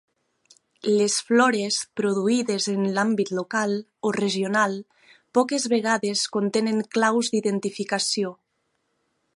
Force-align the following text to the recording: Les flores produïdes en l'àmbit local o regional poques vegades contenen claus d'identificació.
Les 0.91 1.17
flores 1.25 1.75
produïdes 2.01 2.65
en 2.73 2.87
l'àmbit 2.95 3.31
local 3.41 3.75
o 4.11 4.15
regional 4.17 4.75
poques 5.39 5.69
vegades 5.77 6.27
contenen 6.39 6.85
claus 6.97 7.33
d'identificació. 7.35 8.35